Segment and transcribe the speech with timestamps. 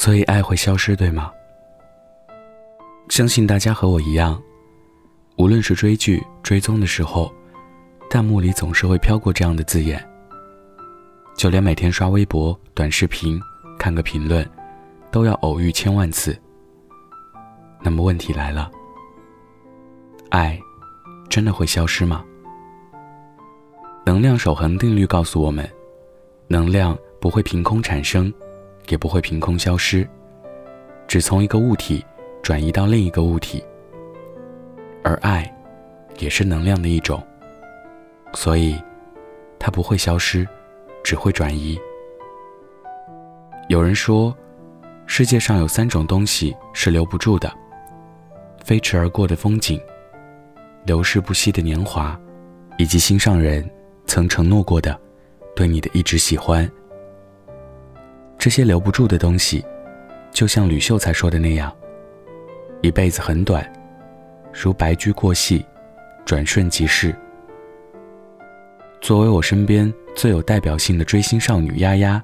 [0.00, 1.32] 所以爱会消失，对吗？
[3.08, 4.40] 相信大家和我一样，
[5.38, 7.34] 无论是追剧、追踪的时候，
[8.08, 10.00] 弹幕里总是会飘过这样的字眼。
[11.36, 13.40] 就连每天刷微博、短视频，
[13.76, 14.48] 看个评论，
[15.10, 16.40] 都要偶遇千万次。
[17.82, 18.70] 那么问题来了，
[20.30, 20.56] 爱
[21.28, 22.24] 真的会消失吗？
[24.06, 25.68] 能量守恒定律告诉我们，
[26.46, 28.32] 能量不会凭空产生。
[28.88, 30.08] 也不会凭空消失，
[31.06, 32.04] 只从一个物体
[32.42, 33.64] 转移到另一个物体。
[35.04, 35.50] 而爱，
[36.18, 37.22] 也是能量的一种，
[38.34, 38.76] 所以
[39.58, 40.46] 它不会消失，
[41.02, 41.78] 只会转移。
[43.68, 44.36] 有人说，
[45.06, 47.52] 世界上有三种东西是留不住的：
[48.64, 49.80] 飞驰而过的风景，
[50.84, 52.18] 流逝不息的年华，
[52.78, 53.68] 以及心上人
[54.06, 54.98] 曾承诺过的
[55.54, 56.70] 对你的一直喜欢。
[58.38, 59.64] 这些留不住的东西，
[60.30, 61.74] 就像吕秀才说的那样，
[62.82, 63.68] 一辈子很短，
[64.52, 65.66] 如白驹过隙，
[66.24, 67.14] 转瞬即逝。
[69.00, 72.22] 作为我身边最有代表性的追星少女丫丫，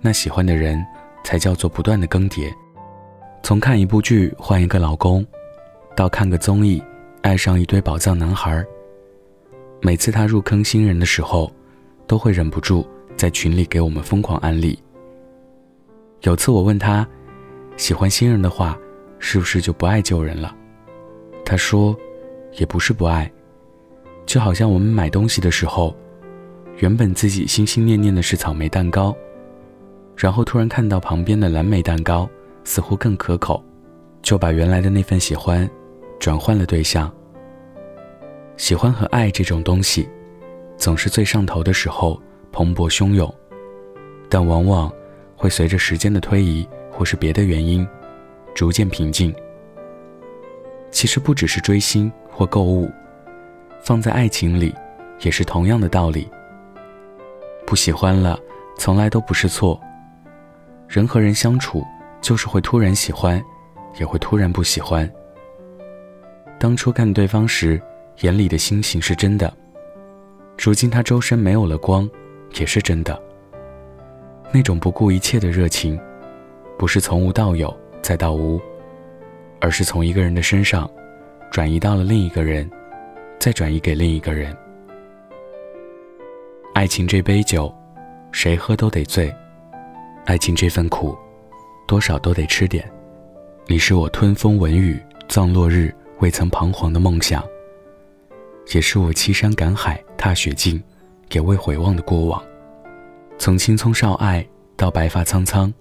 [0.00, 0.84] 那喜欢的人
[1.22, 2.52] 才叫做不断的更迭。
[3.42, 5.24] 从看一部剧换一个老公，
[5.96, 6.82] 到看个综艺
[7.22, 8.64] 爱上一堆宝藏男孩。
[9.80, 11.50] 每次他入坑新人的时候，
[12.06, 14.78] 都会忍不住在群里给我们疯狂安利。
[16.22, 17.06] 有次我问他，
[17.78, 18.78] 喜欢新人的话，
[19.18, 20.54] 是不是就不爱旧人了？
[21.46, 21.96] 他说，
[22.58, 23.30] 也不是不爱，
[24.26, 25.96] 就好像我们买东西的时候，
[26.76, 29.16] 原本自己心心念念的是草莓蛋糕，
[30.14, 32.28] 然后突然看到旁边的蓝莓蛋糕
[32.64, 33.64] 似乎更可口，
[34.20, 35.68] 就把原来的那份喜欢
[36.18, 37.10] 转换了对象。
[38.58, 40.06] 喜欢和爱这种东西，
[40.76, 42.20] 总是最上头的时候
[42.52, 43.34] 蓬勃汹涌，
[44.28, 44.92] 但往往。
[45.40, 47.88] 会随着时间的推移，或是别的原因，
[48.54, 49.34] 逐渐平静。
[50.90, 52.90] 其实不只是追星或购物，
[53.82, 54.74] 放在爱情里，
[55.20, 56.28] 也是同样的道理。
[57.66, 58.38] 不喜欢了，
[58.76, 59.80] 从来都不是错。
[60.86, 61.82] 人和人相处，
[62.20, 63.42] 就是会突然喜欢，
[63.98, 65.10] 也会突然不喜欢。
[66.58, 67.80] 当初看对方时，
[68.18, 69.50] 眼里的星星是真的，
[70.58, 72.06] 如今他周身没有了光，
[72.58, 73.18] 也是真的。
[74.52, 75.98] 那种不顾一切的热情，
[76.76, 78.60] 不是从无到有再到无，
[79.60, 80.90] 而是从一个人的身上
[81.52, 82.68] 转移到了另一个人，
[83.38, 84.56] 再转移给另一个人。
[86.74, 87.72] 爱情这杯酒，
[88.32, 89.32] 谁喝都得醉；
[90.24, 91.16] 爱情这份苦，
[91.86, 92.90] 多少都得吃点。
[93.66, 97.44] 你是我吞风闻雨、葬落日未曾彷徨的梦想，
[98.74, 100.82] 也是我欺山赶海、踏雪径，
[101.30, 102.42] 也未回望的过往。
[103.40, 104.46] 从青葱少爱
[104.76, 105.72] 到白发苍苍，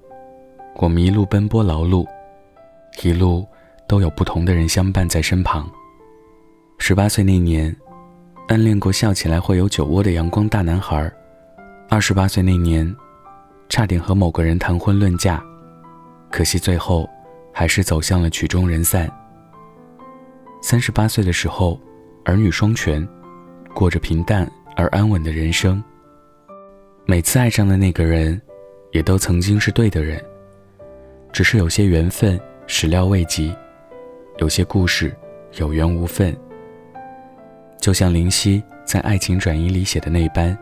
[0.78, 2.08] 我们一路奔波劳碌，
[3.04, 3.46] 一路
[3.86, 5.70] 都有不同的人相伴在身旁。
[6.78, 7.76] 十八岁那年，
[8.48, 11.06] 暗恋过笑起来会有酒窝的阳光大男孩；
[11.90, 12.96] 二十八岁那年，
[13.68, 15.44] 差点和某个人谈婚论嫁，
[16.32, 17.10] 可惜最后
[17.54, 19.12] 还是走向了曲终人散。
[20.62, 21.78] 三十八岁的时候，
[22.24, 23.06] 儿女双全，
[23.74, 25.84] 过着平淡而安稳的人生。
[27.10, 28.40] 每次爱上的那个人，
[28.92, 30.24] 也都曾经是对的人，
[31.32, 33.52] 只是有些缘分始料未及，
[34.38, 35.12] 有些故事
[35.56, 36.38] 有缘无分。
[37.82, 40.56] 就像林夕在《爱情转移》里写的那般，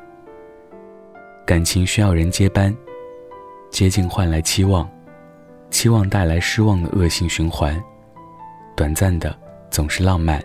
[1.46, 2.74] 感情需要人接班，
[3.70, 4.90] 接近换来期望，
[5.70, 7.78] 期望带来失望的恶性循环。
[8.74, 9.38] 短暂的
[9.70, 10.42] 总是浪漫，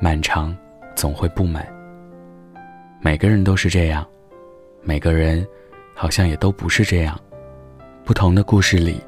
[0.00, 0.56] 漫长
[0.96, 1.68] 总会不满。
[3.02, 4.02] 每个人都是这样。
[4.82, 5.46] 每个人，
[5.94, 7.18] 好像也都不是这样。
[8.04, 8.98] 不同的故事里，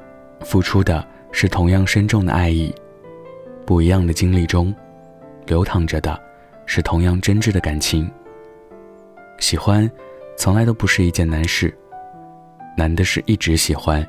[0.41, 2.71] 付出的是同样深重的爱意；
[3.65, 4.73] 不一样的经历中，
[5.47, 6.17] 流淌着的
[6.67, 8.09] 是同样真挚的感情。
[9.39, 9.89] 喜欢，
[10.37, 11.75] 从来都不是一件难事，
[12.77, 14.07] 难的是一直喜欢。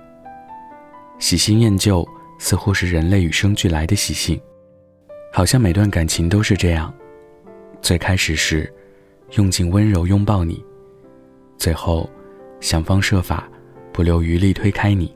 [1.18, 2.06] 喜新厌旧，
[2.38, 4.38] 似乎是人类与生俱来的习性。
[5.32, 6.92] 好像每段感情都是这样：
[7.80, 8.72] 最开始时，
[9.32, 10.62] 用尽温柔拥抱你。
[11.56, 12.08] 最后，
[12.60, 13.48] 想方设法，
[13.92, 15.14] 不留余力推开你。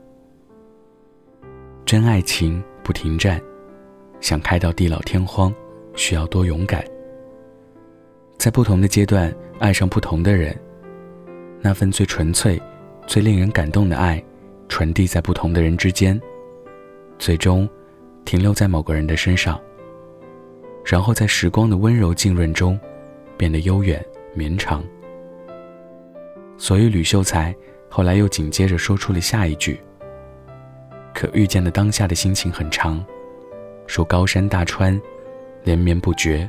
[1.85, 3.41] 真爱情不停站，
[4.19, 5.53] 想开到地老天荒，
[5.95, 6.83] 需要多勇敢。
[8.37, 10.55] 在不同的阶段爱上不同的人，
[11.61, 12.61] 那份最纯粹、
[13.05, 14.23] 最令人感动的爱，
[14.67, 16.19] 传递在不同的人之间，
[17.17, 17.67] 最终
[18.23, 19.59] 停留在某个人的身上，
[20.85, 22.79] 然后在时光的温柔浸润中，
[23.35, 24.03] 变得悠远
[24.33, 24.83] 绵长。
[26.59, 27.55] 所以吕秀才
[27.89, 29.81] 后来又紧接着说出了下一句
[31.15, 33.03] ：“可遇见的当下的心情很长，
[33.87, 35.01] 如高山大川，
[35.63, 36.47] 连绵不绝。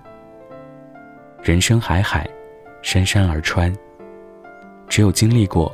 [1.43, 2.29] 人生海海，
[2.83, 3.75] 山山而川。
[4.89, 5.73] 只有经历过，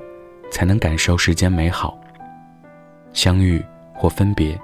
[0.50, 1.98] 才能感受世间美好。
[3.14, 4.56] 相遇或分别，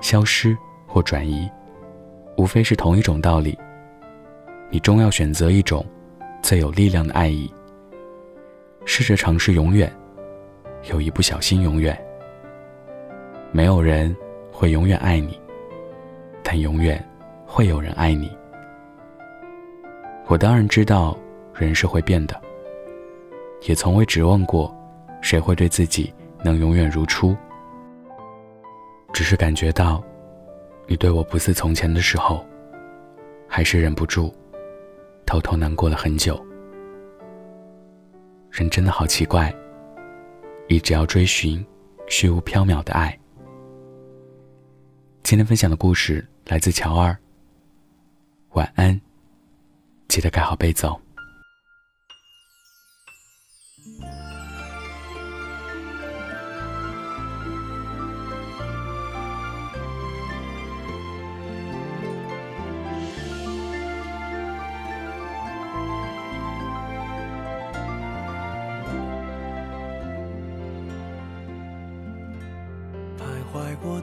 [0.00, 1.50] 消失或转移，
[2.36, 3.58] 无非是同一种道理。
[4.70, 5.84] 你终要选择一种
[6.40, 7.52] 最有力量的爱意。
[8.84, 9.90] 试着尝试永远，
[10.90, 11.96] 有一不小心永远。
[13.52, 14.14] 没有人
[14.52, 15.40] 会永远爱你，
[16.42, 17.04] 但永远
[17.46, 18.30] 会有人爱你。
[20.26, 21.16] 我当然知道
[21.54, 22.40] 人是会变的，
[23.62, 24.72] 也从未指望过
[25.20, 26.12] 谁会对自己
[26.44, 27.36] 能永远如初。
[29.12, 30.02] 只是感觉到
[30.86, 32.44] 你对我不似从前的时候，
[33.48, 34.32] 还是忍不住
[35.26, 36.40] 偷偷难过了很久。
[38.50, 39.54] 人真的好奇怪，
[40.68, 41.64] 一直要追寻
[42.08, 43.16] 虚无缥缈的爱。
[45.22, 47.16] 今天分享的故事来自乔二。
[48.50, 49.00] 晚安。
[50.08, 50.88] 记得盖好被子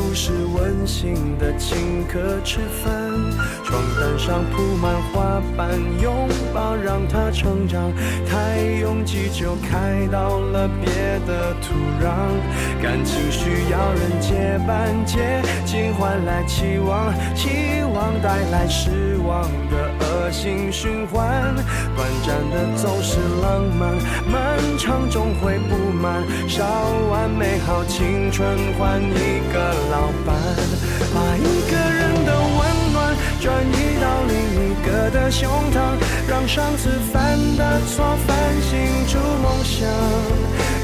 [0.00, 2.90] 不是温馨的请客吃饭，
[3.62, 7.92] 床单上铺满花瓣，拥抱让它成长。
[8.26, 10.90] 太拥挤就开到了别
[11.26, 12.10] 的土壤。
[12.82, 17.50] 感情需要人接班，接近换来期望，期
[17.94, 19.90] 望带来失望的
[20.30, 21.54] 恶性循环。
[21.96, 23.90] 短暂的总是浪漫。
[24.30, 26.64] 漫长终会不满，烧
[27.10, 30.36] 完美好青春换一个老伴，
[31.12, 34.32] 把一个人的温暖转移到另
[34.70, 39.88] 一个的胸膛，让上次犯的错反省出梦想。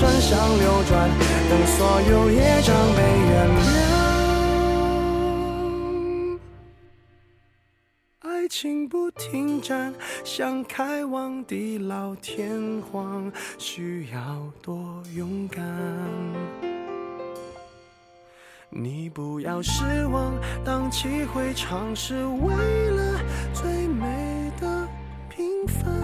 [0.00, 1.10] 真相流转
[1.50, 3.58] 等所有业障被原谅
[8.20, 15.64] 爱情不停站想开往地老天荒需要多勇敢？
[18.70, 20.32] 你不要失望
[20.64, 22.54] 荡气回肠是为
[22.90, 23.20] 了
[23.52, 24.86] 最美的
[25.28, 25.97] 平凡。